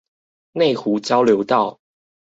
[0.53, 1.79] 內湖交流道